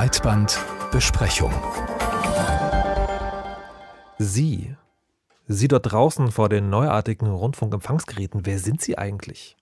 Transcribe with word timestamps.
Breitbandbesprechung. 0.00 1.52
Sie, 4.16 4.74
Sie 5.46 5.68
dort 5.68 5.92
draußen 5.92 6.32
vor 6.32 6.48
den 6.48 6.70
neuartigen 6.70 7.26
Rundfunkempfangsgeräten, 7.26 8.46
wer 8.46 8.58
sind 8.58 8.80
Sie 8.80 8.96
eigentlich? 8.96 9.58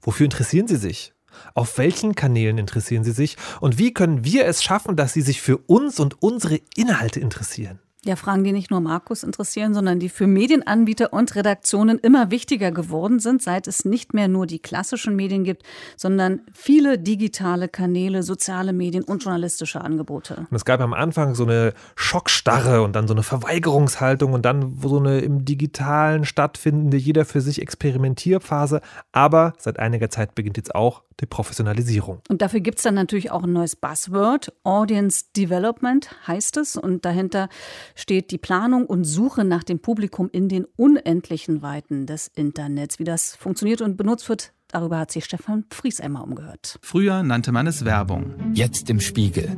Wofür 0.00 0.26
interessieren 0.26 0.68
Sie 0.68 0.76
sich? 0.76 1.12
Auf 1.54 1.76
welchen 1.76 2.14
Kanälen 2.14 2.56
interessieren 2.56 3.02
Sie 3.02 3.10
sich? 3.10 3.36
Und 3.60 3.78
wie 3.78 3.92
können 3.92 4.24
wir 4.24 4.46
es 4.46 4.62
schaffen, 4.62 4.94
dass 4.94 5.12
Sie 5.12 5.22
sich 5.22 5.42
für 5.42 5.58
uns 5.58 5.98
und 5.98 6.22
unsere 6.22 6.60
Inhalte 6.76 7.18
interessieren? 7.18 7.80
Ja, 8.06 8.16
Fragen, 8.16 8.44
die 8.44 8.52
nicht 8.52 8.70
nur 8.70 8.80
Markus 8.80 9.22
interessieren, 9.22 9.74
sondern 9.74 10.00
die 10.00 10.08
für 10.08 10.26
Medienanbieter 10.26 11.12
und 11.12 11.34
Redaktionen 11.34 11.98
immer 11.98 12.30
wichtiger 12.30 12.72
geworden 12.72 13.18
sind, 13.18 13.42
seit 13.42 13.66
es 13.66 13.84
nicht 13.84 14.14
mehr 14.14 14.26
nur 14.26 14.46
die 14.46 14.58
klassischen 14.58 15.16
Medien 15.16 15.44
gibt, 15.44 15.64
sondern 15.98 16.40
viele 16.54 16.98
digitale 16.98 17.68
Kanäle, 17.68 18.22
soziale 18.22 18.72
Medien 18.72 19.04
und 19.04 19.22
journalistische 19.22 19.82
Angebote. 19.82 20.46
Und 20.50 20.56
es 20.56 20.64
gab 20.64 20.80
am 20.80 20.94
Anfang 20.94 21.34
so 21.34 21.44
eine 21.44 21.74
Schockstarre 21.94 22.80
und 22.82 22.96
dann 22.96 23.06
so 23.06 23.12
eine 23.12 23.22
Verweigerungshaltung 23.22 24.32
und 24.32 24.46
dann 24.46 24.78
so 24.80 24.98
eine 24.98 25.20
im 25.20 25.44
Digitalen 25.44 26.24
stattfindende, 26.24 26.96
jeder 26.96 27.26
für 27.26 27.42
sich 27.42 27.60
Experimentierphase. 27.60 28.80
Aber 29.12 29.52
seit 29.58 29.78
einiger 29.78 30.08
Zeit 30.08 30.34
beginnt 30.34 30.56
jetzt 30.56 30.74
auch 30.74 31.02
die 31.20 31.26
Professionalisierung. 31.26 32.22
Und 32.28 32.40
dafür 32.40 32.60
gibt 32.60 32.78
es 32.78 32.84
dann 32.84 32.94
natürlich 32.94 33.30
auch 33.30 33.42
ein 33.42 33.52
neues 33.52 33.76
Buzzword. 33.76 34.52
Audience 34.64 35.26
Development 35.36 36.08
heißt 36.26 36.56
es. 36.56 36.76
Und 36.76 37.04
dahinter 37.04 37.48
steht 37.94 38.30
die 38.30 38.38
Planung 38.38 38.86
und 38.86 39.04
Suche 39.04 39.44
nach 39.44 39.64
dem 39.64 39.80
Publikum 39.80 40.28
in 40.30 40.48
den 40.48 40.64
unendlichen 40.76 41.62
Weiten 41.62 42.06
des 42.06 42.28
Internets. 42.28 42.98
Wie 42.98 43.04
das 43.04 43.36
funktioniert 43.36 43.80
und 43.80 43.96
benutzt 43.96 44.28
wird, 44.28 44.52
darüber 44.68 44.98
hat 44.98 45.10
sich 45.10 45.24
Stefan 45.24 45.64
Fries 45.70 46.00
einmal 46.00 46.22
umgehört. 46.22 46.78
Früher 46.82 47.22
nannte 47.22 47.52
man 47.52 47.66
es 47.66 47.84
Werbung. 47.84 48.34
Jetzt 48.54 48.90
im 48.90 49.00
Spiegel. 49.00 49.56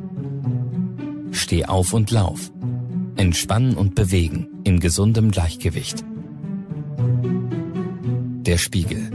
Steh 1.30 1.64
auf 1.64 1.92
und 1.92 2.10
lauf. 2.10 2.52
Entspannen 3.16 3.76
und 3.76 3.94
bewegen 3.94 4.48
in 4.64 4.80
gesundem 4.80 5.30
Gleichgewicht. 5.30 6.04
Der 8.44 8.58
Spiegel. 8.58 9.10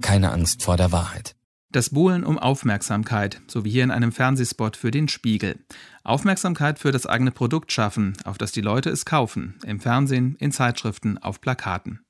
Keine 0.00 0.32
Angst 0.32 0.62
vor 0.62 0.76
der 0.76 0.92
Wahrheit. 0.92 1.34
Das 1.72 1.88
Buhlen 1.88 2.22
um 2.22 2.38
Aufmerksamkeit, 2.38 3.40
so 3.46 3.64
wie 3.64 3.70
hier 3.70 3.82
in 3.82 3.90
einem 3.90 4.12
Fernsehspot 4.12 4.76
für 4.76 4.90
den 4.90 5.08
Spiegel. 5.08 5.58
Aufmerksamkeit 6.04 6.78
für 6.78 6.90
das 6.90 7.06
eigene 7.06 7.30
Produkt 7.30 7.70
schaffen, 7.70 8.16
auf 8.24 8.36
das 8.36 8.52
die 8.52 8.60
Leute 8.60 8.90
es 8.90 9.04
kaufen, 9.04 9.54
im 9.64 9.78
Fernsehen, 9.78 10.36
in 10.40 10.50
Zeitschriften, 10.50 11.18
auf 11.18 11.40
Plakaten. 11.40 12.00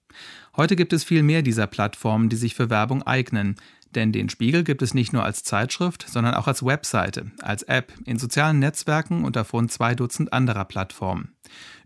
Heute 0.55 0.77
gibt 0.77 0.93
es 0.93 1.03
viel 1.03 1.23
mehr 1.23 1.41
dieser 1.41 1.67
Plattformen, 1.67 2.29
die 2.29 2.37
sich 2.37 2.55
für 2.55 2.69
Werbung 2.69 3.03
eignen, 3.03 3.57
denn 3.95 4.13
den 4.13 4.29
Spiegel 4.29 4.65
gibt 4.65 4.83
es 4.83 4.93
nicht 4.93 5.13
nur 5.13 5.25
als 5.25 5.45
Zeitschrift, 5.45 6.07
sondern 6.09 6.35
auch 6.35 6.47
als 6.47 6.63
Webseite, 6.63 7.31
als 7.41 7.63
App, 7.63 7.93
in 8.05 8.19
sozialen 8.19 8.59
Netzwerken 8.59 9.25
und 9.25 9.37
rund 9.53 9.73
zwei 9.73 9.95
Dutzend 9.95 10.33
anderer 10.33 10.67
Plattformen. 10.67 11.33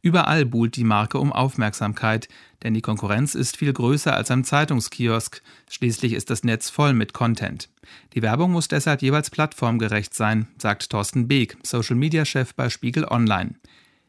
Überall 0.02 0.44
buhlt 0.44 0.74
die 0.76 0.84
Marke 0.84 1.18
um 1.18 1.32
Aufmerksamkeit, 1.32 2.28
denn 2.64 2.74
die 2.74 2.82
Konkurrenz 2.82 3.36
ist 3.36 3.56
viel 3.56 3.72
größer 3.72 4.14
als 4.14 4.30
am 4.30 4.42
Zeitungskiosk. 4.42 5.42
Schließlich 5.70 6.12
ist 6.12 6.30
das 6.30 6.42
Netz 6.42 6.68
voll 6.68 6.92
mit 6.92 7.12
Content. 7.12 7.68
Die 8.14 8.22
Werbung 8.22 8.52
muss 8.52 8.66
deshalb 8.66 9.02
jeweils 9.02 9.30
plattformgerecht 9.30 10.14
sein, 10.14 10.48
sagt 10.58 10.90
Thorsten 10.90 11.28
Beek, 11.28 11.56
Social-Media-Chef 11.62 12.54
bei 12.54 12.68
Spiegel 12.68 13.04
Online. 13.04 13.54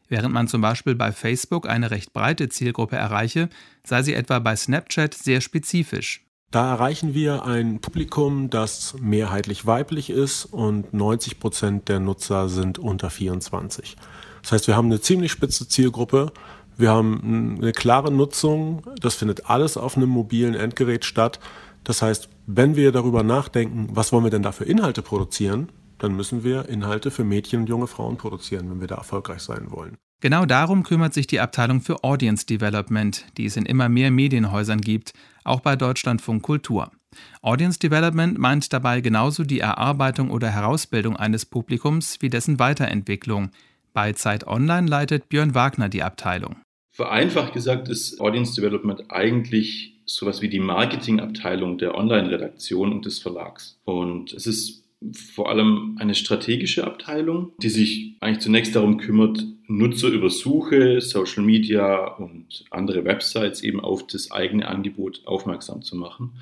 Während 0.08 0.32
man 0.32 0.48
zum 0.48 0.60
Beispiel 0.60 0.94
bei 0.94 1.12
Facebook 1.12 1.68
eine 1.68 1.90
recht 1.90 2.12
breite 2.12 2.48
Zielgruppe 2.48 2.96
erreiche, 2.96 3.48
sei 3.84 4.02
sie 4.02 4.14
etwa 4.14 4.38
bei 4.38 4.56
Snapchat 4.56 5.14
sehr 5.14 5.40
spezifisch. 5.40 6.24
Da 6.50 6.70
erreichen 6.70 7.12
wir 7.12 7.44
ein 7.44 7.80
Publikum, 7.80 8.48
das 8.48 8.94
mehrheitlich 8.98 9.66
weiblich 9.66 10.08
ist 10.08 10.46
und 10.46 10.94
90 10.94 11.40
Prozent 11.40 11.88
der 11.90 12.00
Nutzer 12.00 12.48
sind 12.48 12.78
unter 12.78 13.10
24. 13.10 13.96
Das 14.40 14.52
heißt, 14.52 14.66
wir 14.66 14.74
haben 14.74 14.86
eine 14.86 15.02
ziemlich 15.02 15.30
spitze 15.30 15.68
Zielgruppe. 15.68 16.32
Wir 16.78 16.90
haben 16.90 17.58
eine 17.60 17.72
klare 17.72 18.10
Nutzung. 18.10 18.82
Das 18.98 19.16
findet 19.16 19.50
alles 19.50 19.76
auf 19.76 19.98
einem 19.98 20.08
mobilen 20.08 20.54
Endgerät 20.54 21.04
statt. 21.04 21.38
Das 21.84 22.00
heißt, 22.00 22.30
wenn 22.46 22.76
wir 22.76 22.92
darüber 22.92 23.22
nachdenken, 23.22 23.88
was 23.90 24.10
wollen 24.12 24.24
wir 24.24 24.30
denn 24.30 24.42
da 24.42 24.52
für 24.52 24.64
Inhalte 24.64 25.02
produzieren, 25.02 25.68
dann 25.98 26.14
müssen 26.14 26.44
wir 26.44 26.68
Inhalte 26.68 27.10
für 27.10 27.24
Mädchen 27.24 27.60
und 27.60 27.68
junge 27.68 27.86
Frauen 27.86 28.16
produzieren, 28.16 28.70
wenn 28.70 28.80
wir 28.80 28.88
da 28.88 28.96
erfolgreich 28.96 29.40
sein 29.40 29.70
wollen. 29.70 29.96
Genau 30.20 30.46
darum 30.46 30.82
kümmert 30.82 31.14
sich 31.14 31.28
die 31.28 31.38
Abteilung 31.38 31.80
für 31.80 32.02
Audience 32.02 32.44
Development, 32.44 33.24
die 33.36 33.46
es 33.46 33.56
in 33.56 33.66
immer 33.66 33.88
mehr 33.88 34.10
Medienhäusern 34.10 34.80
gibt, 34.80 35.12
auch 35.44 35.60
bei 35.60 35.76
Deutschlandfunk 35.76 36.42
Kultur. 36.42 36.90
Audience 37.40 37.78
Development 37.78 38.36
meint 38.36 38.72
dabei 38.72 39.00
genauso 39.00 39.44
die 39.44 39.60
Erarbeitung 39.60 40.30
oder 40.30 40.48
Herausbildung 40.50 41.16
eines 41.16 41.46
Publikums 41.46 42.18
wie 42.20 42.30
dessen 42.30 42.58
Weiterentwicklung, 42.58 43.50
bei 43.94 44.12
Zeit 44.12 44.46
Online 44.46 44.88
leitet 44.88 45.28
Björn 45.28 45.54
Wagner 45.54 45.88
die 45.88 46.02
Abteilung. 46.02 46.56
Vereinfacht 46.90 47.52
gesagt 47.52 47.88
ist 47.88 48.20
Audience 48.20 48.54
Development 48.60 49.10
eigentlich 49.10 49.94
sowas 50.04 50.42
wie 50.42 50.48
die 50.48 50.58
Marketingabteilung 50.58 51.78
der 51.78 51.94
Online-Redaktion 51.94 52.92
und 52.92 53.06
des 53.06 53.20
Verlags. 53.20 53.78
Und 53.84 54.32
es 54.32 54.46
ist 54.46 54.87
vor 55.12 55.48
allem 55.48 55.96
eine 55.98 56.14
strategische 56.14 56.84
Abteilung, 56.84 57.52
die 57.62 57.68
sich 57.68 58.16
eigentlich 58.20 58.40
zunächst 58.40 58.74
darum 58.74 58.98
kümmert, 58.98 59.44
Nutzer 59.66 60.08
über 60.08 60.30
Suche, 60.30 61.00
Social 61.00 61.44
Media 61.44 62.14
und 62.16 62.64
andere 62.70 63.04
Websites 63.04 63.62
eben 63.62 63.80
auf 63.80 64.06
das 64.06 64.30
eigene 64.30 64.66
Angebot 64.66 65.22
aufmerksam 65.26 65.82
zu 65.82 65.96
machen. 65.96 66.32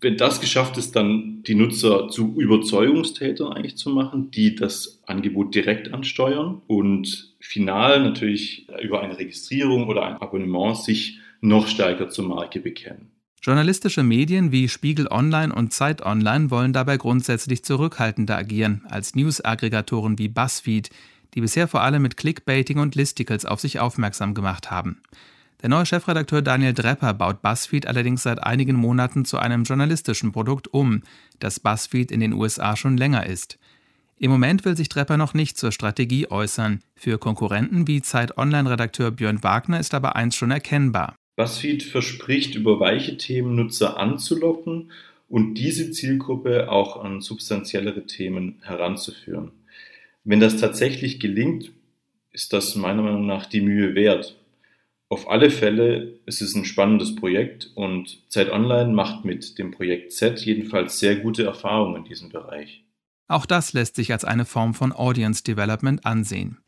Wenn 0.00 0.16
das 0.16 0.40
geschafft 0.40 0.76
ist, 0.76 0.94
dann 0.94 1.42
die 1.44 1.54
Nutzer 1.54 2.08
zu 2.08 2.34
Überzeugungstätern 2.38 3.52
eigentlich 3.52 3.76
zu 3.76 3.90
machen, 3.90 4.30
die 4.30 4.54
das 4.54 5.02
Angebot 5.06 5.54
direkt 5.54 5.94
ansteuern 5.94 6.60
und 6.66 7.34
final 7.40 8.02
natürlich 8.02 8.68
über 8.82 9.00
eine 9.00 9.18
Registrierung 9.18 9.88
oder 9.88 10.04
ein 10.04 10.16
Abonnement 10.16 10.76
sich 10.76 11.18
noch 11.40 11.66
stärker 11.66 12.08
zur 12.08 12.26
Marke 12.26 12.60
bekennen. 12.60 13.10
Journalistische 13.42 14.02
Medien 14.02 14.50
wie 14.50 14.68
Spiegel 14.68 15.06
Online 15.08 15.54
und 15.54 15.72
Zeit 15.72 16.02
Online 16.02 16.50
wollen 16.50 16.72
dabei 16.72 16.96
grundsätzlich 16.96 17.64
zurückhaltender 17.64 18.36
agieren 18.36 18.84
als 18.88 19.14
News-Aggregatoren 19.14 20.18
wie 20.18 20.28
BuzzFeed, 20.28 20.90
die 21.34 21.40
bisher 21.40 21.68
vor 21.68 21.82
allem 21.82 22.02
mit 22.02 22.16
Clickbaiting 22.16 22.78
und 22.78 22.94
Listicles 22.94 23.44
auf 23.44 23.60
sich 23.60 23.78
aufmerksam 23.78 24.34
gemacht 24.34 24.70
haben. 24.70 25.02
Der 25.62 25.68
neue 25.68 25.86
Chefredakteur 25.86 26.42
Daniel 26.42 26.74
Drepper 26.74 27.14
baut 27.14 27.40
BuzzFeed 27.40 27.86
allerdings 27.86 28.22
seit 28.22 28.42
einigen 28.42 28.76
Monaten 28.76 29.24
zu 29.24 29.38
einem 29.38 29.64
journalistischen 29.64 30.32
Produkt 30.32 30.68
um, 30.68 31.02
das 31.38 31.60
BuzzFeed 31.60 32.10
in 32.10 32.20
den 32.20 32.32
USA 32.32 32.76
schon 32.76 32.96
länger 32.96 33.26
ist. 33.26 33.58
Im 34.18 34.30
Moment 34.30 34.64
will 34.64 34.76
sich 34.76 34.88
Drepper 34.88 35.16
noch 35.18 35.34
nicht 35.34 35.58
zur 35.58 35.72
Strategie 35.72 36.30
äußern. 36.30 36.80
Für 36.94 37.18
Konkurrenten 37.18 37.86
wie 37.86 38.00
Zeit 38.00 38.38
Online-Redakteur 38.38 39.10
Björn 39.10 39.42
Wagner 39.42 39.78
ist 39.78 39.92
aber 39.92 40.16
eins 40.16 40.36
schon 40.36 40.50
erkennbar. 40.50 41.16
BuzzFeed 41.36 41.82
verspricht, 41.82 42.54
über 42.54 42.80
weiche 42.80 43.16
Themen 43.16 43.54
Nutzer 43.54 43.98
anzulocken 43.98 44.90
und 45.28 45.54
diese 45.54 45.90
Zielgruppe 45.90 46.70
auch 46.70 47.02
an 47.02 47.20
substanziellere 47.20 48.06
Themen 48.06 48.56
heranzuführen. 48.62 49.52
Wenn 50.24 50.40
das 50.40 50.56
tatsächlich 50.56 51.20
gelingt, 51.20 51.70
ist 52.32 52.52
das 52.52 52.74
meiner 52.74 53.02
Meinung 53.02 53.26
nach 53.26 53.46
die 53.46 53.60
Mühe 53.60 53.94
wert. 53.94 54.36
Auf 55.08 55.30
alle 55.30 55.50
Fälle 55.50 56.18
ist 56.26 56.42
es 56.42 56.54
ein 56.54 56.64
spannendes 56.64 57.14
Projekt 57.14 57.70
und 57.76 58.18
Zeit 58.28 58.50
Online 58.50 58.92
macht 58.92 59.24
mit 59.24 59.58
dem 59.58 59.70
Projekt 59.70 60.12
Z 60.12 60.40
jedenfalls 60.44 60.98
sehr 60.98 61.16
gute 61.16 61.44
Erfahrungen 61.44 61.96
in 61.96 62.04
diesem 62.04 62.30
Bereich. 62.30 62.82
Auch 63.28 63.46
das 63.46 63.72
lässt 63.72 63.96
sich 63.96 64.12
als 64.12 64.24
eine 64.24 64.44
Form 64.44 64.74
von 64.74 64.92
Audience 64.92 65.44
Development 65.44 66.04
ansehen. 66.04 66.58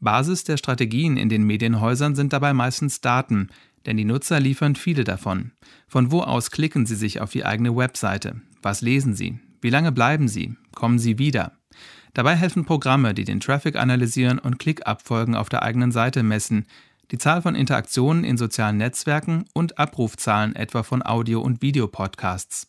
Basis 0.00 0.44
der 0.44 0.56
Strategien 0.56 1.16
in 1.16 1.28
den 1.28 1.44
Medienhäusern 1.44 2.14
sind 2.14 2.32
dabei 2.32 2.52
meistens 2.52 3.00
Daten, 3.00 3.48
denn 3.86 3.96
die 3.96 4.04
Nutzer 4.04 4.40
liefern 4.40 4.76
viele 4.76 5.04
davon. 5.04 5.52
Von 5.88 6.10
wo 6.10 6.22
aus 6.22 6.50
klicken 6.50 6.86
sie 6.86 6.96
sich 6.96 7.20
auf 7.20 7.32
die 7.32 7.44
eigene 7.44 7.76
Webseite? 7.76 8.40
Was 8.62 8.80
lesen 8.80 9.14
sie? 9.14 9.38
Wie 9.60 9.70
lange 9.70 9.92
bleiben 9.92 10.28
sie? 10.28 10.56
Kommen 10.74 10.98
sie 10.98 11.18
wieder? 11.18 11.52
Dabei 12.12 12.36
helfen 12.36 12.64
Programme, 12.64 13.12
die 13.12 13.24
den 13.24 13.40
Traffic 13.40 13.76
analysieren 13.76 14.38
und 14.38 14.58
Klickabfolgen 14.58 15.34
auf 15.34 15.48
der 15.48 15.62
eigenen 15.62 15.90
Seite 15.90 16.22
messen, 16.22 16.66
die 17.10 17.18
Zahl 17.18 17.42
von 17.42 17.54
Interaktionen 17.54 18.24
in 18.24 18.36
sozialen 18.36 18.78
Netzwerken 18.78 19.44
und 19.52 19.78
Abrufzahlen 19.78 20.56
etwa 20.56 20.82
von 20.82 21.04
Audio- 21.04 21.42
und 21.42 21.60
Videopodcasts. 21.60 22.68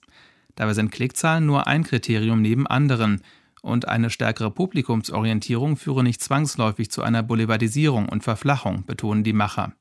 Dabei 0.55 0.73
sind 0.73 0.91
Klickzahlen 0.91 1.45
nur 1.45 1.67
ein 1.67 1.83
Kriterium 1.83 2.41
neben 2.41 2.67
anderen, 2.67 3.21
und 3.61 3.87
eine 3.87 4.11
stärkere 4.11 4.51
Publikumsorientierung 4.51 5.75
führe 5.75 6.03
nicht 6.03 6.21
zwangsläufig 6.21 6.91
zu 6.91 7.01
einer 7.01 7.23
Boulevardisierung 7.23 8.07
und 8.07 8.23
Verflachung, 8.23 8.85
betonen 8.85 9.23
die 9.23 9.33
Macher. 9.33 9.73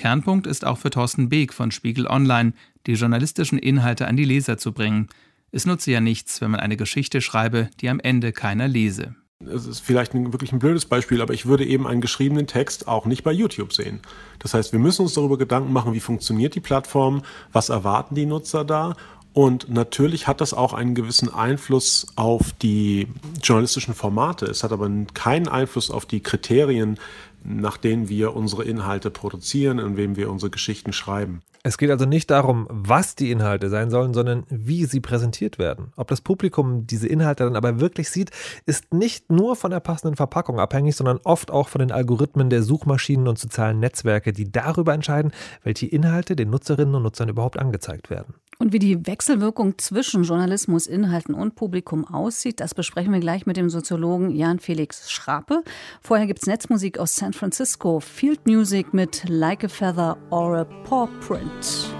Kernpunkt 0.00 0.46
ist 0.46 0.64
auch 0.64 0.78
für 0.78 0.88
Thorsten 0.88 1.28
Beek 1.28 1.52
von 1.52 1.70
Spiegel 1.70 2.06
Online, 2.06 2.54
die 2.86 2.94
journalistischen 2.94 3.58
Inhalte 3.58 4.08
an 4.08 4.16
die 4.16 4.24
Leser 4.24 4.56
zu 4.56 4.72
bringen. 4.72 5.08
Es 5.52 5.66
nutze 5.66 5.90
ja 5.90 6.00
nichts, 6.00 6.40
wenn 6.40 6.50
man 6.50 6.60
eine 6.60 6.78
Geschichte 6.78 7.20
schreibe, 7.20 7.68
die 7.82 7.90
am 7.90 8.00
Ende 8.00 8.32
keiner 8.32 8.66
lese 8.66 9.14
es 9.46 9.66
ist 9.66 9.80
vielleicht 9.80 10.14
ein, 10.14 10.34
wirklich 10.34 10.52
ein 10.52 10.58
blödes 10.58 10.84
Beispiel, 10.84 11.22
aber 11.22 11.32
ich 11.32 11.46
würde 11.46 11.64
eben 11.64 11.86
einen 11.86 12.02
geschriebenen 12.02 12.46
Text 12.46 12.86
auch 12.86 13.06
nicht 13.06 13.24
bei 13.24 13.32
YouTube 13.32 13.72
sehen. 13.72 14.00
Das 14.38 14.52
heißt, 14.52 14.72
wir 14.72 14.78
müssen 14.78 15.02
uns 15.02 15.14
darüber 15.14 15.38
Gedanken 15.38 15.72
machen, 15.72 15.94
wie 15.94 16.00
funktioniert 16.00 16.54
die 16.54 16.60
Plattform, 16.60 17.22
was 17.50 17.70
erwarten 17.70 18.14
die 18.14 18.26
Nutzer 18.26 18.66
da 18.66 18.96
Und 19.32 19.68
natürlich 19.68 20.26
hat 20.26 20.40
das 20.40 20.54
auch 20.54 20.74
einen 20.74 20.94
gewissen 20.94 21.32
Einfluss 21.32 22.06
auf 22.16 22.52
die 22.52 23.06
journalistischen 23.42 23.94
Formate. 23.94 24.46
Es 24.46 24.64
hat 24.64 24.72
aber 24.72 24.90
keinen 25.14 25.46
Einfluss 25.46 25.90
auf 25.90 26.04
die 26.04 26.20
Kriterien, 26.20 26.98
nach 27.44 27.76
denen 27.76 28.08
wir 28.08 28.34
unsere 28.34 28.64
Inhalte 28.64 29.10
produzieren, 29.10 29.78
in 29.78 29.96
wem 29.96 30.16
wir 30.16 30.30
unsere 30.30 30.50
Geschichten 30.50 30.92
schreiben. 30.92 31.42
Es 31.62 31.76
geht 31.76 31.90
also 31.90 32.06
nicht 32.06 32.30
darum, 32.30 32.66
was 32.70 33.16
die 33.16 33.30
Inhalte 33.30 33.68
sein 33.68 33.90
sollen, 33.90 34.14
sondern 34.14 34.44
wie 34.48 34.86
sie 34.86 35.00
präsentiert 35.00 35.58
werden. 35.58 35.92
Ob 35.96 36.08
das 36.08 36.22
Publikum 36.22 36.86
diese 36.86 37.06
Inhalte 37.06 37.44
dann 37.44 37.56
aber 37.56 37.80
wirklich 37.80 38.08
sieht, 38.08 38.30
ist 38.64 38.94
nicht 38.94 39.30
nur 39.30 39.56
von 39.56 39.70
der 39.70 39.80
passenden 39.80 40.16
Verpackung 40.16 40.58
abhängig, 40.58 40.96
sondern 40.96 41.20
oft 41.22 41.50
auch 41.50 41.68
von 41.68 41.80
den 41.80 41.92
Algorithmen 41.92 42.48
der 42.48 42.62
Suchmaschinen 42.62 43.28
und 43.28 43.38
sozialen 43.38 43.78
Netzwerke, 43.78 44.32
die 44.32 44.50
darüber 44.50 44.94
entscheiden, 44.94 45.32
welche 45.62 45.86
Inhalte 45.86 46.34
den 46.34 46.48
Nutzerinnen 46.48 46.94
und 46.94 47.02
Nutzern 47.02 47.28
überhaupt 47.28 47.58
angezeigt 47.58 48.08
werden. 48.08 48.34
Und 48.60 48.74
wie 48.74 48.78
die 48.78 49.06
Wechselwirkung 49.06 49.78
zwischen 49.78 50.22
Journalismus, 50.22 50.86
Inhalten 50.86 51.34
und 51.34 51.54
Publikum 51.54 52.04
aussieht, 52.04 52.60
das 52.60 52.74
besprechen 52.74 53.10
wir 53.10 53.18
gleich 53.18 53.46
mit 53.46 53.56
dem 53.56 53.70
Soziologen 53.70 54.36
Jan 54.36 54.58
Felix 54.58 55.10
Schrape. 55.10 55.64
Vorher 56.02 56.26
gibt 56.26 56.40
es 56.40 56.46
Netzmusik 56.46 56.98
aus 56.98 57.16
San 57.16 57.32
Francisco, 57.32 58.00
Field 58.00 58.46
Music 58.46 58.92
mit 58.92 59.24
Like 59.26 59.64
a 59.64 59.68
Feather 59.68 60.18
or 60.28 60.58
a 60.58 60.64
Paw 60.84 61.08
Print. 61.26 61.90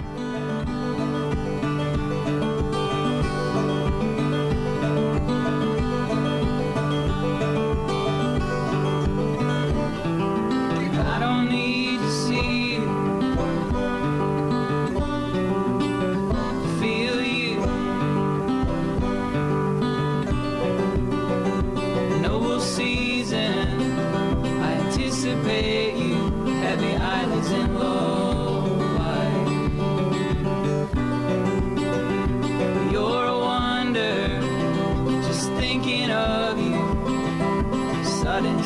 Medien 38.42 38.60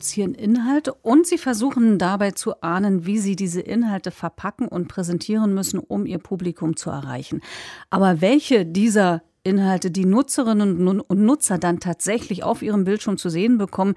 produzieren 0.00 0.34
Inhalte 0.34 0.94
und 0.94 1.26
sie 1.26 1.36
versuchen 1.36 1.98
dabei 1.98 2.30
zu 2.30 2.62
ahnen, 2.62 3.04
wie 3.04 3.18
sie 3.18 3.36
diese 3.36 3.60
Inhalte 3.60 4.10
verpacken 4.10 4.66
und 4.66 4.88
präsentieren 4.88 5.52
müssen, 5.52 5.78
um 5.78 6.06
ihr 6.06 6.18
Publikum 6.18 6.74
zu 6.74 6.88
erreichen. 6.88 7.42
Aber 7.90 8.22
welche 8.22 8.64
dieser 8.64 9.20
Inhalte 9.42 9.90
die 9.90 10.06
Nutzerinnen 10.06 11.00
und 11.00 11.20
Nutzer 11.20 11.58
dann 11.58 11.80
tatsächlich 11.80 12.44
auf 12.44 12.62
ihrem 12.62 12.84
Bildschirm 12.84 13.16
zu 13.16 13.30
sehen 13.30 13.56
bekommen. 13.56 13.94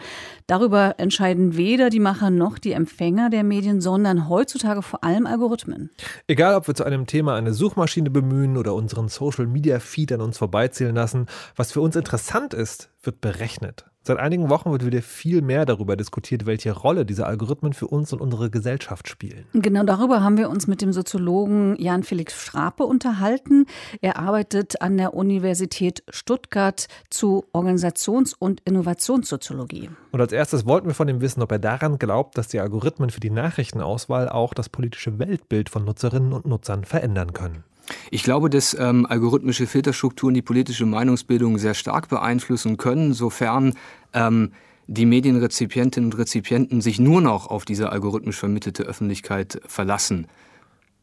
Darüber 0.48 0.96
entscheiden 1.00 1.58
weder 1.58 1.90
die 1.90 2.00
Macher 2.00 2.30
noch 2.30 2.60
die 2.60 2.72
Empfänger 2.72 3.30
der 3.30 3.44
Medien, 3.44 3.82
sondern 3.82 4.30
heutzutage 4.30 4.82
vor 4.82 5.04
allem 5.04 5.26
Algorithmen. 5.26 5.90
Egal, 6.28 6.56
ob 6.56 6.68
wir 6.68 6.76
zu 6.76 6.86
einem 6.86 7.08
Thema 7.08 7.36
eine 7.36 7.54
Suchmaschine 7.54 8.10
bemühen 8.10 8.56
oder 8.56 8.74
unseren 8.74 9.10
Social 9.10 9.48
Media 9.48 9.80
Feed 9.80 10.14
an 10.14 10.22
uns 10.22 10.38
vorbeizählen 10.38 10.96
lassen, 10.96 11.28
was 11.58 11.74
für 11.74 11.82
uns 11.82 11.98
interessant 11.98 12.54
ist, 12.54 12.90
wird 13.02 13.20
berechnet. 13.20 13.86
Seit 14.06 14.18
einigen 14.18 14.50
Wochen 14.50 14.70
wird 14.70 14.86
wieder 14.86 15.02
viel 15.02 15.42
mehr 15.42 15.66
darüber 15.66 15.96
diskutiert, 15.96 16.46
welche 16.46 16.74
Rolle 16.74 17.06
diese 17.06 17.26
Algorithmen 17.26 17.72
für 17.72 17.88
uns 17.88 18.12
und 18.12 18.20
unsere 18.20 18.50
Gesellschaft 18.50 19.08
spielen. 19.08 19.46
Genau 19.54 19.84
darüber 19.84 20.22
haben 20.22 20.38
wir 20.38 20.50
uns 20.50 20.68
mit 20.68 20.82
dem 20.82 20.92
Soziologen 20.92 21.78
Jan 21.80 22.04
Felix 22.04 22.44
Schrape 22.44 22.84
unterhalten. 22.84 23.66
Er 24.02 24.20
arbeitet 24.20 24.82
an 24.82 24.98
der 24.98 25.14
Universität 25.14 26.04
Stuttgart 26.10 26.88
zu 27.10 27.46
Organisations- 27.54 28.36
und 28.38 28.60
Innovationssoziologie. 28.66 29.90
Und 30.12 30.20
als 30.20 30.34
erstes 30.34 30.66
wollten 30.66 30.88
wir 30.88 30.96
von 30.96 31.08
ihm 31.08 31.22
wissen, 31.22 31.42
ob 31.42 31.54
er 31.54 31.60
daran 31.60 31.98
glaubt, 31.98 32.38
dass 32.38 32.50
die 32.50 32.60
Algorithmen 32.60 33.10
für 33.10 33.22
die 33.22 33.30
Nachrichtenauswahl 33.30 34.28
auch 34.28 34.54
das 34.54 34.68
politische 34.68 35.18
Weltbild 35.18 35.70
von 35.70 35.86
Nutzerinnen 35.86 36.34
und 36.34 36.46
Nutzern 36.46 36.84
verändern 36.84 37.32
können. 37.32 37.64
Ich 38.12 38.24
glaube, 38.24 38.50
dass 38.50 38.76
ähm, 38.80 39.06
algorithmische 39.06 39.68
Filterstrukturen 39.68 40.34
die 40.34 40.42
politische 40.42 40.86
Meinungsbildung 40.86 41.58
sehr 41.58 41.74
stark 41.74 42.10
beeinflussen 42.10 42.78
können, 42.78 43.14
sofern 43.14 43.74
ähm, 44.14 44.52
die 44.88 45.06
Medienrezipientinnen 45.06 46.12
und 46.12 46.18
Rezipienten 46.18 46.82
sich 46.82 47.00
nur 47.00 47.22
noch 47.22 47.48
auf 47.48 47.66
diese 47.66 47.92
algorithmisch 47.92 48.38
vermittelte 48.38 48.84
Öffentlichkeit 48.84 49.62
verlassen. 49.66 50.28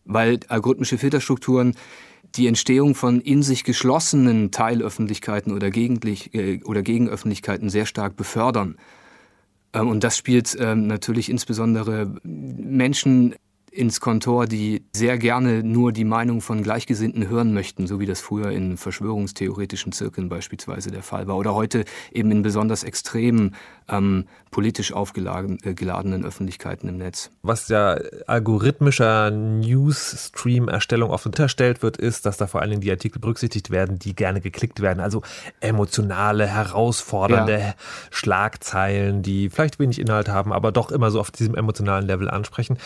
Weil 0.05 0.41
algorithmische 0.49 0.99
Filterstrukturen 0.99 1.75
die 2.35 2.47
Entstehung 2.47 2.95
von 2.95 3.21
in 3.21 3.43
sich 3.43 3.65
geschlossenen 3.65 4.51
Teilöffentlichkeiten 4.51 5.53
oder, 5.53 5.75
äh, 5.75 6.63
oder 6.65 6.83
Gegenöffentlichkeiten 6.83 7.71
sehr 7.71 7.87
stark 7.87 8.17
befördern. 8.17 8.77
Ähm, 9.73 9.89
und 9.89 10.05
das 10.05 10.17
spielt 10.17 10.57
ähm, 10.61 10.87
natürlich 10.87 11.29
insbesondere 11.29 12.15
Menschen 12.23 13.35
ins 13.71 14.01
Kontor, 14.01 14.47
die 14.47 14.85
sehr 14.93 15.17
gerne 15.17 15.63
nur 15.63 15.93
die 15.93 16.05
Meinung 16.05 16.41
von 16.41 16.63
Gleichgesinnten 16.63 17.29
hören 17.29 17.55
möchten, 17.55 17.87
so 17.87 18.01
wie 18.01 18.07
das 18.07 18.21
früher 18.21 18.51
in 18.51 18.77
verschwörungstheoretischen 18.77 19.93
Zirkeln 19.93 20.29
beispielsweise 20.29 20.91
der 20.91 21.03
Fall 21.03 21.29
war. 21.29 21.37
Oder 21.37 21.55
heute 21.55 21.85
eben 22.11 22.33
in 22.33 22.43
besonders 22.43 22.83
extremen, 22.83 23.55
ähm, 23.89 24.27
politisch 24.51 24.93
aufgeladenen 24.93 26.25
äh, 26.25 26.27
Öffentlichkeiten 26.27 26.89
im 26.89 26.99
Netz. 26.99 27.31
Was 27.43 27.69
ja 27.69 27.97
algorithmischer 28.27 29.31
Newsstream-Erstellung 29.31 31.11
oft 31.11 31.27
unterstellt 31.27 31.83
wird, 31.83 31.97
ist, 31.97 32.27
dass 32.27 32.37
da 32.37 32.49
vor 32.49 32.61
allen 32.63 32.71
Dingen 32.71 32.83
die 32.83 32.91
Artikel 32.91 33.21
berücksichtigt 33.21 33.71
werden, 33.71 34.01
die 34.01 34.17
gerne 34.17 34.41
geklickt 34.41 34.81
werden. 34.81 34.99
Also 34.99 35.23
emotionale, 35.61 36.49
herausfordernde 36.49 37.59
ja. 37.59 37.75
Schlagzeilen, 38.11 39.23
die 39.23 39.49
vielleicht 39.49 39.79
wenig 39.79 40.01
Inhalt 40.01 40.29
haben, 40.29 40.53
aber 40.53 40.73
doch 40.73 40.91
immer 40.91 41.13
so 41.13 41.21
auf 41.21 41.31
diesem 41.31 41.55
emotionalen 41.55 42.07
Level 42.07 42.29
ansprechen. 42.29 42.79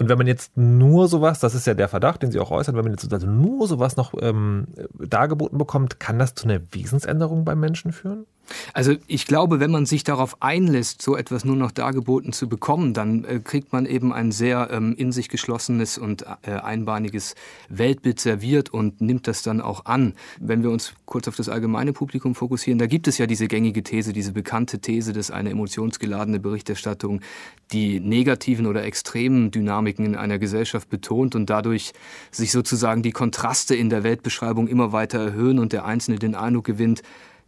Und 0.00 0.08
wenn 0.08 0.16
man 0.16 0.26
jetzt 0.26 0.56
nur 0.56 1.08
sowas, 1.08 1.40
das 1.40 1.54
ist 1.54 1.66
ja 1.66 1.74
der 1.74 1.86
Verdacht, 1.86 2.22
den 2.22 2.32
Sie 2.32 2.40
auch 2.40 2.50
äußern, 2.50 2.74
wenn 2.74 2.84
man 2.84 2.92
jetzt 2.94 3.12
also 3.12 3.26
nur 3.26 3.68
sowas 3.68 3.98
noch 3.98 4.14
ähm, 4.22 4.68
dargeboten 4.98 5.58
bekommt, 5.58 6.00
kann 6.00 6.18
das 6.18 6.34
zu 6.34 6.48
einer 6.48 6.58
Wesensänderung 6.72 7.44
beim 7.44 7.60
Menschen 7.60 7.92
führen? 7.92 8.24
Also 8.72 8.94
ich 9.06 9.26
glaube, 9.26 9.60
wenn 9.60 9.70
man 9.70 9.86
sich 9.86 10.04
darauf 10.04 10.42
einlässt, 10.42 11.02
so 11.02 11.16
etwas 11.16 11.44
nur 11.44 11.56
noch 11.56 11.70
dargeboten 11.70 12.32
zu 12.32 12.48
bekommen, 12.48 12.94
dann 12.94 13.24
äh, 13.24 13.40
kriegt 13.42 13.72
man 13.72 13.86
eben 13.86 14.12
ein 14.12 14.32
sehr 14.32 14.68
ähm, 14.70 14.94
in 14.96 15.12
sich 15.12 15.28
geschlossenes 15.28 15.98
und 15.98 16.24
äh, 16.42 16.52
einbahniges 16.52 17.34
Weltbild 17.68 18.20
serviert 18.20 18.70
und 18.70 19.00
nimmt 19.00 19.26
das 19.26 19.42
dann 19.42 19.60
auch 19.60 19.86
an. 19.86 20.14
Wenn 20.38 20.62
wir 20.62 20.70
uns 20.70 20.94
kurz 21.04 21.28
auf 21.28 21.36
das 21.36 21.48
allgemeine 21.48 21.92
Publikum 21.92 22.34
fokussieren, 22.34 22.78
da 22.78 22.86
gibt 22.86 23.08
es 23.08 23.18
ja 23.18 23.26
diese 23.26 23.48
gängige 23.48 23.82
These, 23.82 24.12
diese 24.12 24.32
bekannte 24.32 24.80
These, 24.80 25.12
dass 25.12 25.30
eine 25.30 25.50
emotionsgeladene 25.50 26.40
Berichterstattung 26.40 27.20
die 27.72 28.00
negativen 28.00 28.66
oder 28.66 28.84
extremen 28.84 29.50
Dynamiken 29.50 30.04
in 30.04 30.16
einer 30.16 30.38
Gesellschaft 30.38 30.90
betont 30.90 31.34
und 31.34 31.50
dadurch 31.50 31.92
sich 32.30 32.50
sozusagen 32.50 33.02
die 33.02 33.12
Kontraste 33.12 33.74
in 33.74 33.90
der 33.90 34.02
Weltbeschreibung 34.02 34.66
immer 34.66 34.92
weiter 34.92 35.20
erhöhen 35.20 35.58
und 35.58 35.72
der 35.72 35.84
Einzelne 35.84 36.18
den 36.18 36.34
Eindruck 36.34 36.64
gewinnt, 36.64 37.02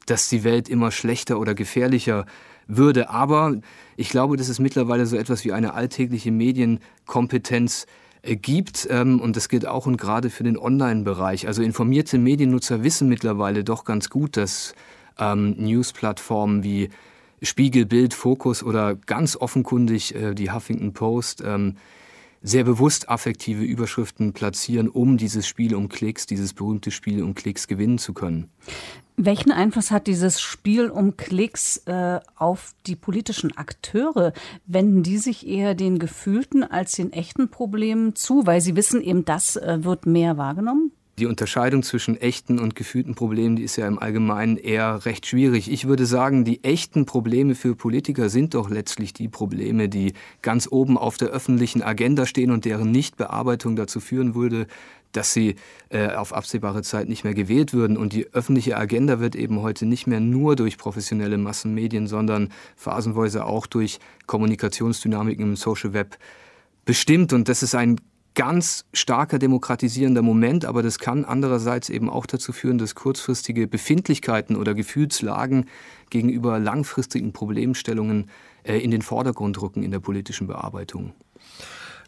dass 0.06 0.28
die 0.28 0.44
Welt 0.44 0.68
immer 0.68 0.90
schlechter 0.90 1.38
oder 1.38 1.54
gefährlicher 1.54 2.26
würde. 2.66 3.10
Aber 3.10 3.56
ich 3.96 4.08
glaube, 4.08 4.36
dass 4.36 4.48
es 4.48 4.58
mittlerweile 4.58 5.06
so 5.06 5.16
etwas 5.16 5.44
wie 5.44 5.52
eine 5.52 5.74
alltägliche 5.74 6.30
Medienkompetenz 6.30 7.86
äh, 8.22 8.36
gibt 8.36 8.86
ähm, 8.90 9.20
und 9.20 9.36
das 9.36 9.48
gilt 9.48 9.66
auch 9.66 9.86
und 9.86 9.96
gerade 9.96 10.30
für 10.30 10.44
den 10.44 10.56
Online-Bereich. 10.56 11.46
Also 11.46 11.62
informierte 11.62 12.18
Mediennutzer 12.18 12.82
wissen 12.82 13.08
mittlerweile 13.08 13.64
doch 13.64 13.84
ganz 13.84 14.10
gut, 14.10 14.36
dass 14.36 14.74
ähm, 15.18 15.56
News-Plattformen 15.58 16.62
wie 16.62 16.88
Spiegel, 17.42 17.86
Bild, 17.86 18.14
Fokus 18.14 18.62
oder 18.62 18.94
ganz 18.94 19.36
offenkundig 19.36 20.14
äh, 20.14 20.34
die 20.34 20.52
Huffington 20.52 20.92
Post 20.92 21.42
ähm, 21.44 21.76
sehr 22.42 22.64
bewusst 22.64 23.08
affektive 23.08 23.62
Überschriften 23.62 24.32
platzieren, 24.32 24.88
um 24.88 25.16
dieses 25.16 25.46
Spiel 25.46 25.74
um 25.74 25.88
Klicks, 25.88 26.26
dieses 26.26 26.54
berühmte 26.54 26.90
Spiel 26.90 27.22
um 27.22 27.34
Klicks 27.34 27.68
gewinnen 27.68 27.98
zu 27.98 28.12
können. 28.14 28.50
Welchen 29.16 29.52
Einfluss 29.52 29.90
hat 29.90 30.06
dieses 30.06 30.40
Spiel 30.40 30.88
um 30.88 31.16
Klicks 31.16 31.76
äh, 31.86 32.20
auf 32.34 32.72
die 32.86 32.96
politischen 32.96 33.56
Akteure? 33.56 34.32
Wenden 34.66 35.02
die 35.02 35.18
sich 35.18 35.46
eher 35.46 35.74
den 35.74 35.98
gefühlten 35.98 36.64
als 36.64 36.92
den 36.92 37.12
echten 37.12 37.50
Problemen 37.50 38.14
zu, 38.14 38.46
weil 38.46 38.60
sie 38.60 38.74
wissen, 38.74 39.02
eben 39.02 39.24
das 39.24 39.56
äh, 39.56 39.84
wird 39.84 40.06
mehr 40.06 40.38
wahrgenommen? 40.38 40.92
Die 41.18 41.26
Unterscheidung 41.26 41.82
zwischen 41.82 42.16
echten 42.16 42.58
und 42.58 42.74
gefühlten 42.74 43.14
Problemen, 43.14 43.56
die 43.56 43.64
ist 43.64 43.76
ja 43.76 43.86
im 43.86 43.98
Allgemeinen 43.98 44.56
eher 44.56 45.04
recht 45.04 45.26
schwierig. 45.26 45.70
Ich 45.70 45.86
würde 45.86 46.06
sagen, 46.06 46.46
die 46.46 46.64
echten 46.64 47.04
Probleme 47.04 47.54
für 47.54 47.76
Politiker 47.76 48.30
sind 48.30 48.54
doch 48.54 48.70
letztlich 48.70 49.12
die 49.12 49.28
Probleme, 49.28 49.90
die 49.90 50.14
ganz 50.40 50.66
oben 50.70 50.96
auf 50.96 51.18
der 51.18 51.28
öffentlichen 51.28 51.82
Agenda 51.82 52.24
stehen 52.24 52.50
und 52.50 52.64
deren 52.64 52.90
Nichtbearbeitung 52.90 53.76
dazu 53.76 54.00
führen 54.00 54.34
würde, 54.34 54.66
dass 55.12 55.32
sie 55.32 55.56
äh, 55.90 56.08
auf 56.08 56.32
absehbare 56.32 56.82
Zeit 56.82 57.08
nicht 57.08 57.24
mehr 57.24 57.34
gewählt 57.34 57.72
würden. 57.72 57.96
Und 57.96 58.12
die 58.12 58.26
öffentliche 58.32 58.76
Agenda 58.76 59.20
wird 59.20 59.36
eben 59.36 59.62
heute 59.62 59.86
nicht 59.86 60.06
mehr 60.06 60.20
nur 60.20 60.56
durch 60.56 60.78
professionelle 60.78 61.38
Massenmedien, 61.38 62.06
sondern 62.06 62.50
phasenweise 62.76 63.44
auch 63.46 63.66
durch 63.66 64.00
Kommunikationsdynamiken 64.26 65.44
im 65.44 65.56
Social 65.56 65.92
Web 65.92 66.18
bestimmt. 66.84 67.32
Und 67.32 67.48
das 67.48 67.62
ist 67.62 67.74
ein 67.74 68.00
ganz 68.34 68.86
starker 68.94 69.38
demokratisierender 69.38 70.22
Moment, 70.22 70.64
aber 70.64 70.82
das 70.82 70.98
kann 70.98 71.24
andererseits 71.24 71.90
eben 71.90 72.08
auch 72.08 72.26
dazu 72.26 72.52
führen, 72.52 72.78
dass 72.78 72.94
kurzfristige 72.94 73.66
Befindlichkeiten 73.66 74.56
oder 74.56 74.74
Gefühlslagen 74.74 75.66
gegenüber 76.08 76.58
langfristigen 76.58 77.32
Problemstellungen 77.32 78.30
äh, 78.64 78.78
in 78.78 78.90
den 78.90 79.02
Vordergrund 79.02 79.60
rücken 79.60 79.82
in 79.82 79.90
der 79.90 80.00
politischen 80.00 80.46
Bearbeitung 80.46 81.12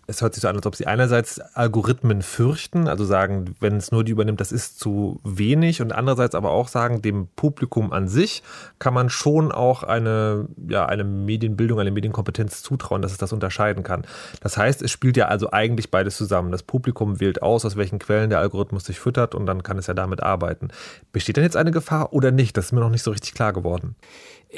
es 0.06 0.20
hört 0.22 0.34
sich 0.34 0.42
so 0.42 0.48
an, 0.48 0.56
als 0.56 0.66
ob 0.66 0.76
sie 0.76 0.86
einerseits 0.86 1.40
Algorithmen 1.40 2.22
fürchten, 2.22 2.88
also 2.88 3.04
sagen, 3.04 3.54
wenn 3.60 3.76
es 3.76 3.92
nur 3.92 4.04
die 4.04 4.12
übernimmt, 4.12 4.40
das 4.40 4.52
ist 4.52 4.78
zu 4.78 5.20
wenig 5.24 5.80
und 5.80 5.92
andererseits 5.92 6.34
aber 6.34 6.50
auch 6.50 6.68
sagen, 6.68 7.02
dem 7.02 7.28
Publikum 7.36 7.92
an 7.92 8.08
sich 8.08 8.42
kann 8.78 8.94
man 8.94 9.08
schon 9.08 9.52
auch 9.52 9.82
eine, 9.82 10.48
ja, 10.68 10.86
eine 10.86 11.04
Medienbildung, 11.04 11.80
eine 11.80 11.90
Medienkompetenz 11.90 12.62
zutrauen, 12.62 13.02
dass 13.02 13.12
es 13.12 13.18
das 13.18 13.32
unterscheiden 13.32 13.82
kann. 13.82 14.06
Das 14.40 14.56
heißt, 14.56 14.82
es 14.82 14.90
spielt 14.90 15.16
ja 15.16 15.28
also 15.28 15.50
eigentlich 15.50 15.90
beides 15.90 16.16
zusammen. 16.16 16.52
Das 16.52 16.62
Publikum 16.62 17.20
wählt 17.20 17.42
aus, 17.42 17.64
aus 17.64 17.76
welchen 17.76 17.98
Quellen 17.98 18.30
der 18.30 18.40
Algorithmus 18.40 18.84
sich 18.84 19.00
füttert 19.00 19.34
und 19.34 19.46
dann 19.46 19.62
kann 19.62 19.78
es 19.78 19.86
ja 19.86 19.94
damit 19.94 20.22
arbeiten. 20.22 20.68
Besteht 21.12 21.36
denn 21.36 21.44
jetzt 21.44 21.56
eine 21.56 21.70
Gefahr 21.70 22.12
oder 22.12 22.30
nicht? 22.30 22.56
Das 22.56 22.66
ist 22.66 22.72
mir 22.72 22.80
noch 22.80 22.90
nicht 22.90 23.02
so 23.02 23.10
richtig 23.10 23.34
klar 23.34 23.52
geworden 23.52 23.96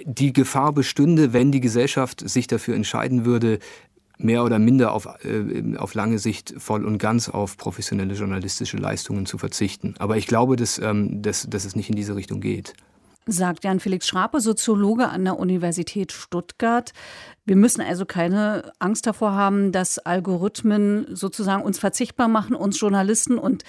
die 0.04 0.34
Gefahr 0.34 0.72
bestünde, 0.72 1.32
wenn 1.32 1.52
die 1.52 1.60
Gesellschaft 1.60 2.28
sich 2.28 2.46
dafür 2.46 2.74
entscheiden 2.74 3.24
würde, 3.24 3.60
mehr 4.18 4.44
oder 4.44 4.58
minder 4.58 4.92
auf, 4.92 5.06
äh, 5.24 5.76
auf 5.76 5.94
lange 5.94 6.18
Sicht 6.18 6.54
voll 6.58 6.84
und 6.84 6.98
ganz 6.98 7.28
auf 7.28 7.56
professionelle 7.56 8.14
journalistische 8.14 8.76
Leistungen 8.76 9.26
zu 9.26 9.38
verzichten. 9.38 9.94
Aber 9.98 10.16
ich 10.16 10.26
glaube, 10.26 10.56
dass, 10.56 10.78
ähm, 10.78 11.22
dass, 11.22 11.48
dass 11.48 11.64
es 11.64 11.76
nicht 11.76 11.90
in 11.90 11.96
diese 11.96 12.16
Richtung 12.16 12.40
geht. 12.40 12.74
Sagt 13.28 13.64
Jan 13.64 13.80
Felix 13.80 14.06
Schrape, 14.06 14.40
Soziologe 14.40 15.08
an 15.08 15.24
der 15.24 15.38
Universität 15.38 16.12
Stuttgart. 16.12 16.92
Wir 17.44 17.56
müssen 17.56 17.80
also 17.80 18.06
keine 18.06 18.72
Angst 18.78 19.06
davor 19.06 19.32
haben, 19.32 19.72
dass 19.72 19.98
Algorithmen 19.98 21.06
sozusagen 21.14 21.64
uns 21.64 21.78
verzichtbar 21.78 22.28
machen, 22.28 22.54
uns 22.54 22.80
Journalisten 22.80 23.36
und 23.38 23.64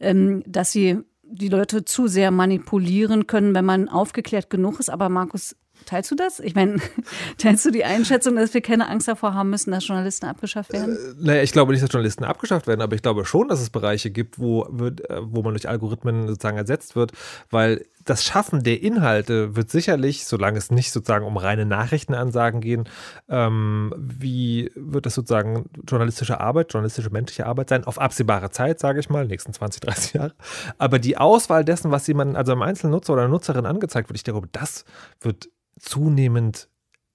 ähm, 0.00 0.42
dass 0.46 0.72
sie 0.72 0.98
die 1.24 1.48
Leute 1.48 1.84
zu 1.84 2.08
sehr 2.08 2.30
manipulieren 2.30 3.26
können, 3.26 3.54
wenn 3.54 3.64
man 3.64 3.88
aufgeklärt 3.88 4.50
genug 4.50 4.80
ist. 4.80 4.90
Aber 4.90 5.08
Markus, 5.08 5.56
Teilst 5.86 6.10
du 6.10 6.14
das? 6.14 6.40
Ich 6.40 6.54
meine, 6.54 6.78
teilst 7.38 7.64
du 7.64 7.70
die 7.70 7.84
Einschätzung, 7.84 8.36
dass 8.36 8.54
wir 8.54 8.60
keine 8.60 8.88
Angst 8.88 9.08
davor 9.08 9.34
haben 9.34 9.50
müssen, 9.50 9.70
dass 9.70 9.86
Journalisten 9.86 10.26
abgeschafft 10.26 10.72
werden? 10.72 10.96
Äh, 10.96 11.14
naja, 11.18 11.42
ich 11.42 11.52
glaube 11.52 11.72
nicht, 11.72 11.82
dass 11.82 11.92
Journalisten 11.92 12.24
abgeschafft 12.24 12.66
werden, 12.66 12.80
aber 12.80 12.94
ich 12.94 13.02
glaube 13.02 13.24
schon, 13.24 13.48
dass 13.48 13.60
es 13.60 13.70
Bereiche 13.70 14.10
gibt, 14.10 14.38
wo, 14.38 14.64
äh, 14.64 14.92
wo 15.22 15.42
man 15.42 15.54
durch 15.54 15.68
Algorithmen 15.68 16.28
sozusagen 16.28 16.56
ersetzt 16.56 16.96
wird, 16.96 17.12
weil 17.50 17.84
das 18.04 18.24
Schaffen 18.24 18.62
der 18.62 18.82
Inhalte 18.82 19.56
wird 19.56 19.70
sicherlich, 19.70 20.26
solange 20.26 20.58
es 20.58 20.70
nicht 20.70 20.92
sozusagen 20.92 21.24
um 21.24 21.36
reine 21.36 21.66
Nachrichtenansagen 21.66 22.60
gehen, 22.60 22.88
ähm, 23.28 23.94
wie 23.96 24.70
wird 24.74 25.06
das 25.06 25.14
sozusagen 25.14 25.70
journalistische 25.88 26.40
Arbeit, 26.40 26.72
journalistische 26.72 27.10
menschliche 27.10 27.46
Arbeit 27.46 27.68
sein, 27.68 27.84
auf 27.84 28.00
absehbare 28.00 28.50
Zeit, 28.50 28.80
sage 28.80 29.00
ich 29.00 29.10
mal, 29.10 29.26
nächsten 29.26 29.52
20, 29.52 29.80
30 29.80 30.12
Jahre. 30.14 30.34
Aber 30.78 30.98
die 30.98 31.16
Auswahl 31.16 31.64
dessen, 31.64 31.90
was 31.90 32.06
jemand, 32.06 32.36
also 32.36 32.52
einem 32.52 32.62
einzelnen 32.62 32.92
Nutzer 32.92 33.12
oder 33.12 33.28
Nutzerin 33.28 33.66
angezeigt 33.66 34.08
wird, 34.08 34.16
ich 34.16 34.24
glaube, 34.24 34.48
das 34.52 34.84
wird 35.20 35.48
zunehmend 35.78 36.68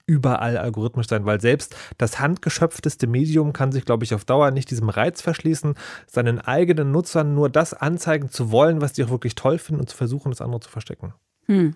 überall 0.08 0.58
algorithmisch 0.58 1.08
sein, 1.08 1.26
weil 1.26 1.40
selbst 1.40 1.76
das 1.98 2.20
handgeschöpfteste 2.20 3.06
Medium 3.06 3.54
kann 3.54 3.72
sich, 3.72 3.86
glaube 3.86 4.06
ich, 4.06 4.16
auf 4.16 4.26
Dauer 4.26 4.52
nicht 4.52 4.72
diesem 4.72 4.90
Reiz 4.90 5.22
verschließen, 5.22 5.76
seinen 6.08 6.40
eigenen 6.40 6.92
Nutzern 6.92 7.36
nur 7.36 7.50
das 7.50 7.74
anzeigen 7.74 8.30
zu 8.32 8.50
wollen, 8.50 8.82
was 8.82 8.94
die 8.94 9.04
auch 9.04 9.10
wirklich 9.10 9.36
toll 9.36 9.60
finden 9.60 9.82
und 9.82 9.90
zu 9.90 9.98
versuchen, 9.98 10.32
das 10.32 10.42
andere 10.42 10.62
zu 10.62 10.70
verstecken. 10.70 11.14
Hm. 11.46 11.76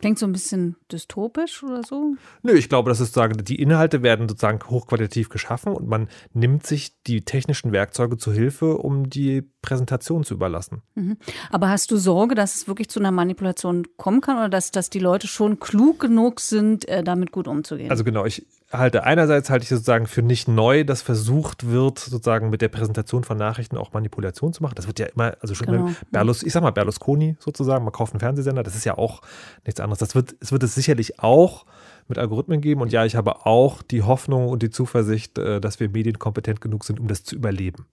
Klingt 0.00 0.18
so 0.18 0.26
ein 0.26 0.32
bisschen 0.32 0.76
dystopisch 0.92 1.62
oder 1.62 1.82
so? 1.82 2.14
Nö, 2.42 2.52
ich 2.52 2.68
glaube, 2.68 2.88
dass 2.88 2.98
sozusagen 2.98 3.44
die 3.44 3.60
Inhalte 3.60 4.02
werden 4.02 4.28
sozusagen 4.28 4.60
hochqualitativ 4.68 5.28
geschaffen 5.28 5.72
und 5.72 5.88
man 5.88 6.08
nimmt 6.32 6.66
sich 6.66 7.02
die 7.02 7.24
technischen 7.24 7.72
Werkzeuge 7.72 8.16
zu 8.16 8.32
Hilfe, 8.32 8.78
um 8.78 9.10
die 9.10 9.42
Präsentation 9.62 10.22
zu 10.22 10.34
überlassen. 10.34 10.82
Mhm. 10.94 11.16
Aber 11.50 11.68
hast 11.68 11.90
du 11.90 11.96
Sorge, 11.96 12.34
dass 12.34 12.54
es 12.54 12.68
wirklich 12.68 12.88
zu 12.88 13.00
einer 13.00 13.10
Manipulation 13.10 13.86
kommen 13.96 14.20
kann 14.20 14.36
oder 14.36 14.48
dass, 14.48 14.70
dass 14.70 14.88
die 14.88 15.00
Leute 15.00 15.26
schon 15.26 15.58
klug 15.58 15.98
genug 15.98 16.40
sind, 16.40 16.88
äh, 16.88 17.02
damit 17.02 17.32
gut 17.32 17.48
umzugehen? 17.48 17.90
Also 17.90 18.04
genau, 18.04 18.24
ich 18.24 18.46
halte 18.70 19.04
einerseits 19.04 19.50
halte 19.50 19.62
ich 19.62 19.68
sozusagen 19.68 20.06
für 20.06 20.22
nicht 20.22 20.48
neu, 20.48 20.84
dass 20.84 21.02
versucht 21.02 21.70
wird, 21.70 21.98
sozusagen 21.98 22.50
mit 22.50 22.60
der 22.60 22.68
Präsentation 22.68 23.24
von 23.24 23.38
Nachrichten 23.38 23.76
auch 23.76 23.92
Manipulation 23.92 24.52
zu 24.52 24.62
machen. 24.62 24.74
Das 24.74 24.86
wird 24.86 24.98
ja 24.98 25.06
immer, 25.06 25.36
also 25.40 25.54
schon 25.54 25.68
genau. 25.68 25.90
Berlus, 26.10 26.42
ich 26.42 26.52
sag 26.52 26.62
mal 26.62 26.70
Berlusconi 26.70 27.36
sozusagen, 27.40 27.84
man 27.84 27.92
kauft 27.92 28.12
einen 28.12 28.20
Fernsehsender, 28.20 28.62
das 28.62 28.76
ist 28.76 28.84
ja 28.84 28.98
auch 28.98 29.22
nichts 29.64 29.80
anderes. 29.80 29.98
Das 29.98 30.14
wird, 30.14 30.36
es 30.40 30.52
wird 30.52 30.62
es 30.62 30.74
sicherlich 30.74 31.20
auch 31.20 31.64
mit 32.08 32.18
Algorithmen 32.18 32.60
geben. 32.60 32.80
Und 32.80 32.92
ja, 32.92 33.04
ich 33.04 33.16
habe 33.16 33.46
auch 33.46 33.82
die 33.82 34.02
Hoffnung 34.02 34.48
und 34.48 34.62
die 34.62 34.70
Zuversicht, 34.70 35.38
äh, 35.38 35.60
dass 35.60 35.80
wir 35.80 35.88
medienkompetent 35.88 36.60
genug 36.60 36.84
sind, 36.84 37.00
um 37.00 37.08
das 37.08 37.24
zu 37.24 37.36
überleben. 37.36 37.86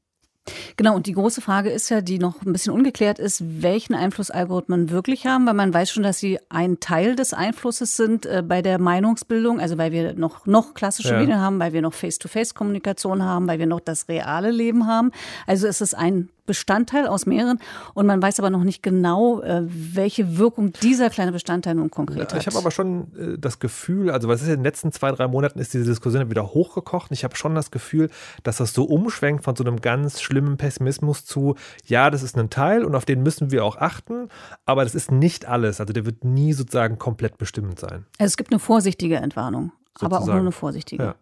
Genau, 0.78 0.96
und 0.96 1.08
die 1.08 1.14
große 1.14 1.42
Frage 1.42 1.70
ist 1.70 1.90
ja, 1.90 2.02
die 2.02 2.20
noch 2.20 2.42
ein 2.44 2.54
bisschen 2.54 2.74
ungeklärt 2.74 3.20
ist, 3.20 3.44
welchen 3.62 3.96
Einfluss 3.96 4.30
Algorithmen 4.30 4.90
wirklich 4.92 5.26
haben, 5.26 5.48
weil 5.48 5.54
man 5.54 5.74
weiß 5.74 5.90
schon, 5.90 6.04
dass 6.04 6.20
sie 6.20 6.40
ein 6.50 6.80
Teil 6.80 7.16
des 7.16 7.34
Einflusses 7.34 7.96
sind 7.96 8.26
äh, 8.26 8.44
bei 8.46 8.62
der 8.62 8.80
Meinungsbildung, 8.80 9.60
also 9.60 9.78
weil 9.78 9.92
wir 9.92 10.14
noch, 10.14 10.46
noch 10.46 10.74
klassische 10.74 11.14
ja. 11.14 11.20
Medien 11.20 11.40
haben, 11.40 11.60
weil 11.60 11.74
wir 11.74 11.82
noch 11.82 11.94
Face-to-Face-Kommunikation 11.94 13.24
haben, 13.24 13.48
weil 13.48 13.60
wir 13.60 13.68
noch 13.68 13.80
das 13.80 14.08
reale 14.08 14.52
Leben 14.52 14.88
haben. 14.88 15.12
Also 15.48 15.68
es 15.68 15.82
ist 15.82 15.96
ein 15.96 16.30
Bestandteil 16.46 17.08
aus 17.08 17.26
mehreren 17.26 17.60
und 17.94 18.06
man 18.06 18.22
weiß 18.22 18.40
aber 18.40 18.50
noch 18.50 18.64
nicht 18.64 18.84
genau, 18.84 19.42
äh, 19.42 19.64
welche 19.66 20.38
Wirkung 20.38 20.74
dieser 20.74 21.10
kleine 21.10 21.32
Bestandteil 21.32 21.76
nun 21.76 21.92
konkret 21.92 22.34
hat. 22.34 22.40
Ich 22.40 22.48
habe 22.48 22.58
aber 22.58 22.72
schon 22.72 23.14
äh, 23.16 23.38
das 23.38 23.60
Gefühl, 23.60 24.12
also 24.12 24.28
was 24.28 24.42
ist 24.42 24.48
in 24.48 24.56
den 24.56 24.64
letzten 24.64 24.92
zwei, 24.92 25.12
drei 25.12 25.28
Monaten 25.28 25.60
ist 25.60 25.74
diese 25.74 25.86
Diskussion 25.86 26.30
wieder 26.30 26.54
hochgekocht. 26.54 27.12
Ich 27.12 27.24
habe 27.24 27.36
schon 27.36 27.56
das 27.56 27.72
Gefühl, 27.72 28.10
dass 28.44 28.58
das 28.58 28.74
so 28.74 28.84
umschwenkt 28.86 29.44
von 29.44 29.56
so 29.56 29.64
einem 29.64 29.82
ganz 29.82 30.22
schlimmen 30.22 30.58
Pessimismus 30.58 31.26
zu, 31.26 31.56
ja, 31.86 32.10
das 32.10 32.24
ist 32.24 32.38
ein 32.38 32.50
Teil 32.50 32.86
und 32.86 32.96
auf 32.96 33.06
den 33.06 33.24
müssen 33.24 33.52
wir 33.52 33.66
auch 33.66 33.78
achten, 33.78 34.30
aber 34.66 34.84
das 34.84 34.96
ist 34.96 35.12
nicht 35.12 35.46
alles. 35.46 35.80
Also 35.80 35.94
der 35.94 36.06
wird 36.06 36.24
nie 36.24 36.54
sozusagen 36.54 36.98
komplett 36.98 37.38
bestimmend 37.38 37.80
sein. 37.80 38.06
Also 38.20 38.32
es 38.32 38.38
gibt 38.38 38.52
eine 38.52 38.60
vorsichtige 38.60 39.18
Entwarnung, 39.18 39.72
sozusagen. 39.94 40.14
aber 40.14 40.24
auch 40.24 40.28
nur 40.28 40.40
eine 40.40 40.52
vorsichtige. 40.52 41.04
Ja. 41.04 41.16